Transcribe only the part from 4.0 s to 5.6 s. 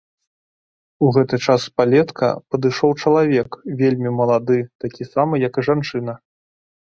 малады, такі самы, як